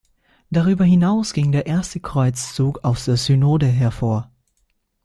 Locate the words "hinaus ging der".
0.83-1.67